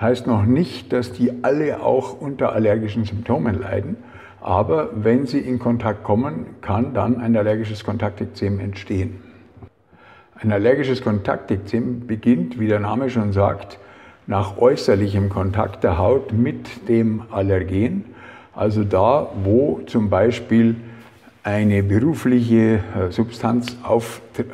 Heißt 0.00 0.26
noch 0.26 0.44
nicht, 0.44 0.92
dass 0.92 1.12
die 1.12 1.32
alle 1.42 1.80
auch 1.82 2.20
unter 2.20 2.52
allergischen 2.52 3.04
Symptomen 3.04 3.60
leiden, 3.60 3.96
aber 4.44 4.90
wenn 4.94 5.26
sie 5.26 5.40
in 5.40 5.58
Kontakt 5.58 6.04
kommen, 6.04 6.44
kann 6.60 6.92
dann 6.92 7.18
ein 7.18 7.34
allergisches 7.34 7.82
Kontaktekzem 7.82 8.60
entstehen. 8.60 9.22
Ein 10.38 10.52
allergisches 10.52 11.02
Kontaktekzem 11.02 12.06
beginnt, 12.06 12.60
wie 12.60 12.68
der 12.68 12.78
Name 12.78 13.08
schon 13.08 13.32
sagt, 13.32 13.78
nach 14.26 14.58
äußerlichem 14.58 15.30
Kontakt 15.30 15.82
der 15.82 15.96
Haut 15.96 16.34
mit 16.34 16.88
dem 16.88 17.22
Allergen, 17.30 18.04
also 18.54 18.84
da, 18.84 19.30
wo 19.44 19.80
zum 19.86 20.10
Beispiel 20.10 20.76
eine 21.42 21.82
berufliche 21.82 22.80
äh, 22.98 23.10
Substanz 23.10 23.78
auftrifft 23.82 24.52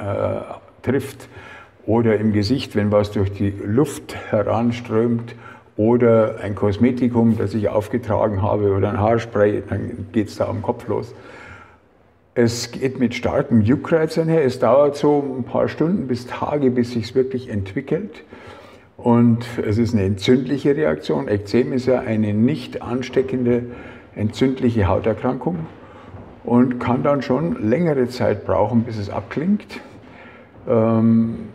äh, 1.24 1.90
oder 1.90 2.16
im 2.18 2.32
Gesicht, 2.32 2.76
wenn 2.76 2.92
was 2.92 3.10
durch 3.10 3.32
die 3.32 3.52
Luft 3.64 4.14
heranströmt 4.30 5.34
oder 5.80 6.40
ein 6.42 6.54
Kosmetikum, 6.54 7.38
das 7.38 7.54
ich 7.54 7.70
aufgetragen 7.70 8.42
habe 8.42 8.74
oder 8.74 8.90
ein 8.90 9.00
Haarspray, 9.00 9.62
dann 9.66 10.08
geht 10.12 10.28
es 10.28 10.36
da 10.36 10.46
am 10.46 10.60
Kopf 10.60 10.86
los. 10.88 11.14
Es 12.34 12.70
geht 12.70 13.00
mit 13.00 13.14
starkem 13.14 13.62
Juckreiz 13.62 14.18
einher. 14.18 14.44
Es 14.44 14.58
dauert 14.58 14.96
so 14.96 15.36
ein 15.38 15.44
paar 15.44 15.68
Stunden 15.68 16.06
bis 16.06 16.26
Tage, 16.26 16.70
bis 16.70 16.90
sich 16.90 17.14
wirklich 17.14 17.48
entwickelt. 17.48 18.24
Und 18.98 19.46
es 19.66 19.78
ist 19.78 19.94
eine 19.94 20.04
entzündliche 20.04 20.76
Reaktion. 20.76 21.28
Ekzem 21.28 21.72
ist 21.72 21.86
ja 21.86 22.00
eine 22.00 22.34
nicht 22.34 22.82
ansteckende 22.82 23.62
entzündliche 24.14 24.86
Hauterkrankung 24.86 25.60
und 26.44 26.78
kann 26.78 27.02
dann 27.02 27.22
schon 27.22 27.70
längere 27.70 28.06
Zeit 28.08 28.44
brauchen, 28.44 28.82
bis 28.82 28.98
es 28.98 29.08
abklingt. 29.08 29.80
Ähm, 30.68 31.48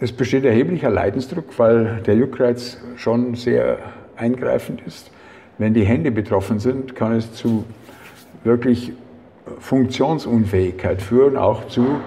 es 0.00 0.12
besteht 0.12 0.44
erheblicher 0.46 0.88
Leidensdruck, 0.88 1.58
weil 1.58 2.00
der 2.06 2.16
Juckreiz 2.16 2.78
schon 2.96 3.34
sehr 3.34 3.78
eingreifend 4.16 4.80
ist. 4.86 5.10
Wenn 5.58 5.74
die 5.74 5.84
Hände 5.84 6.10
betroffen 6.10 6.58
sind, 6.58 6.96
kann 6.96 7.12
es 7.12 7.34
zu 7.34 7.64
wirklich 8.42 8.92
Funktionsunfähigkeit 9.58 11.02
führen, 11.02 11.36
auch 11.36 11.68
zu 11.68 12.00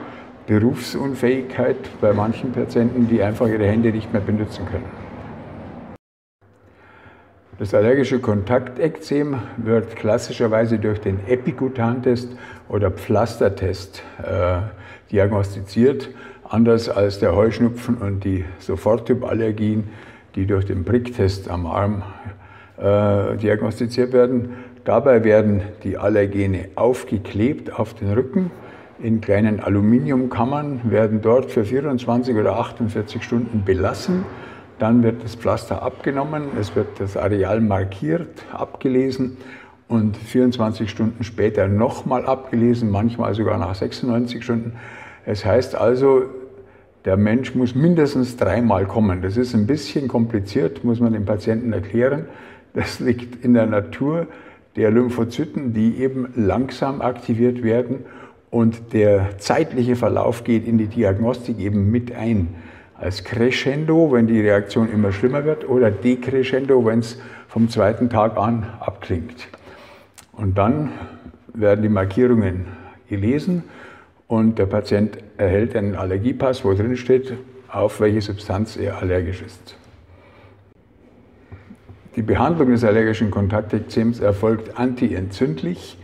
Berufsunfähigkeit 0.47 1.77
bei 2.01 2.13
manchen 2.13 2.51
Patienten, 2.51 3.07
die 3.07 3.21
einfach 3.21 3.47
ihre 3.47 3.67
Hände 3.67 3.91
nicht 3.91 4.11
mehr 4.11 4.21
benutzen 4.21 4.65
können. 4.65 4.85
Das 7.59 7.75
allergische 7.75 8.19
Kontaktekzem 8.19 9.37
wird 9.57 9.95
klassischerweise 9.95 10.79
durch 10.79 10.99
den 10.99 11.19
Epikutantest 11.27 12.35
oder 12.67 12.89
Pflastertest 12.89 14.01
äh, 14.23 14.61
diagnostiziert 15.11 16.09
anders 16.53 16.87
als 16.87 17.17
der 17.17 17.35
Heuschnupfen 17.35 17.97
und 17.97 18.23
die 18.23 18.45
Soforttypallergien, 18.59 19.85
die 20.35 20.45
durch 20.45 20.65
den 20.65 20.85
Pricktest 20.85 21.49
am 21.49 21.65
Arm 21.65 22.03
äh, 22.77 23.35
diagnostiziert 23.37 24.13
werden. 24.13 24.53
Dabei 24.85 25.23
werden 25.23 25.63
die 25.83 25.97
Allergene 25.97 26.69
aufgeklebt 26.75 27.73
auf 27.73 27.95
den 27.95 28.13
Rücken 28.13 28.51
in 29.01 29.19
kleinen 29.19 29.61
Aluminiumkammern, 29.61 30.81
werden 30.83 31.21
dort 31.21 31.49
für 31.49 31.65
24 31.65 32.35
oder 32.35 32.57
48 32.57 33.23
Stunden 33.23 33.63
belassen. 33.65 34.23
Dann 34.77 35.01
wird 35.01 35.23
das 35.23 35.33
Pflaster 35.33 35.81
abgenommen, 35.81 36.43
es 36.59 36.75
wird 36.75 36.99
das 36.99 37.17
Areal 37.17 37.61
markiert, 37.61 38.45
abgelesen 38.51 39.37
und 39.87 40.17
24 40.17 40.87
Stunden 40.87 41.23
später 41.23 41.67
nochmal 41.67 42.27
abgelesen, 42.27 42.91
manchmal 42.91 43.33
sogar 43.33 43.57
nach 43.57 43.73
96 43.73 44.43
Stunden. 44.43 44.73
Es 45.25 45.45
heißt 45.45 45.75
also, 45.75 46.25
der 47.05 47.17
Mensch 47.17 47.53
muss 47.53 47.75
mindestens 47.75 48.37
dreimal 48.37 48.85
kommen. 48.85 49.21
Das 49.21 49.37
ist 49.37 49.53
ein 49.53 49.67
bisschen 49.67 50.07
kompliziert, 50.07 50.83
muss 50.83 50.99
man 50.99 51.13
dem 51.13 51.25
Patienten 51.25 51.73
erklären. 51.73 52.25
Das 52.73 52.99
liegt 52.99 53.43
in 53.43 53.53
der 53.53 53.65
Natur 53.65 54.27
der 54.75 54.89
Lymphozyten, 54.89 55.73
die 55.73 55.97
eben 55.97 56.29
langsam 56.35 57.01
aktiviert 57.01 57.61
werden 57.61 58.05
und 58.49 58.93
der 58.93 59.39
zeitliche 59.39 59.95
Verlauf 59.95 60.43
geht 60.43 60.67
in 60.67 60.77
die 60.77 60.85
Diagnostik 60.87 61.59
eben 61.59 61.91
mit 61.91 62.15
ein. 62.15 62.49
Als 62.95 63.23
Crescendo, 63.23 64.11
wenn 64.11 64.27
die 64.27 64.39
Reaktion 64.39 64.91
immer 64.91 65.11
schlimmer 65.11 65.43
wird, 65.43 65.67
oder 65.67 65.91
Decrescendo, 65.91 66.85
wenn 66.85 66.99
es 66.99 67.19
vom 67.47 67.69
zweiten 67.69 68.09
Tag 68.09 68.37
an 68.37 68.65
abklingt. 68.79 69.47
Und 70.33 70.57
dann 70.57 70.89
werden 71.53 71.81
die 71.81 71.89
Markierungen 71.89 72.65
gelesen 73.09 73.63
und 74.27 74.57
der 74.59 74.65
Patient 74.65 75.17
erhält 75.37 75.75
einen 75.75 75.95
Allergiepass, 75.95 76.63
wo 76.63 76.73
drin 76.73 76.97
steht, 76.97 77.33
auf 77.69 77.99
welche 77.99 78.21
Substanz 78.21 78.77
er 78.77 78.97
allergisch 78.99 79.41
ist. 79.41 79.75
Die 82.15 82.21
Behandlung 82.21 82.69
des 82.69 82.83
allergischen 82.83 83.31
Kontaktekzems 83.31 84.19
erfolgt 84.19 84.77
antientzündlich 84.77 85.97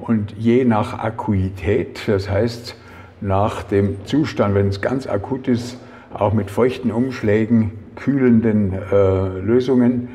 und 0.00 0.34
je 0.36 0.64
nach 0.64 0.98
Akuität, 0.98 2.02
das 2.08 2.28
heißt 2.28 2.76
nach 3.20 3.62
dem 3.62 4.04
Zustand, 4.04 4.56
wenn 4.56 4.68
es 4.68 4.80
ganz 4.80 5.06
akut 5.06 5.46
ist, 5.46 5.78
auch 6.12 6.32
mit 6.32 6.50
feuchten 6.50 6.90
Umschlägen, 6.90 7.72
kühlenden 7.94 8.72
äh, 8.72 9.38
Lösungen. 9.38 10.08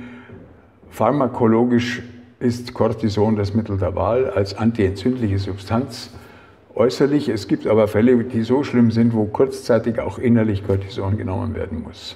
Pharmakologisch 0.90 2.02
ist 2.40 2.74
Cortison 2.74 3.36
das 3.36 3.54
Mittel 3.54 3.78
der 3.78 3.96
Wahl 3.96 4.30
als 4.30 4.58
antientzündliche 4.58 5.40
Substanz 5.40 6.12
äußerlich. 6.80 7.30
Es 7.30 7.48
gibt 7.48 7.68
aber 7.68 7.88
Fälle, 7.88 8.24
die 8.24 8.42
so 8.42 8.64
schlimm 8.64 8.90
sind, 8.90 9.14
wo 9.14 9.26
kurzzeitig 9.26 10.00
auch 10.00 10.18
innerlich 10.18 10.66
Cortison 10.66 11.18
genommen 11.18 11.54
werden 11.54 11.84
muss. 11.84 12.16